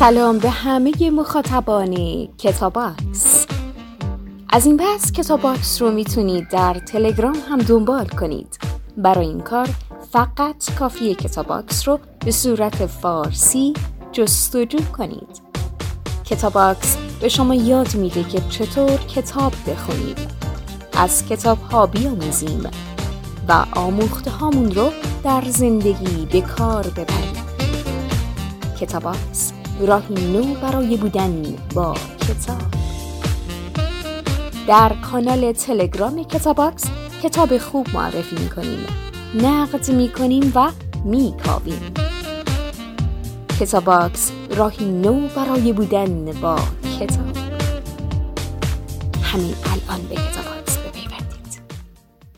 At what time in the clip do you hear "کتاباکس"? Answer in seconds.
2.38-3.46, 5.12-5.82, 11.14-11.88, 16.24-16.96, 28.80-29.59, 36.24-36.84, 43.60-44.32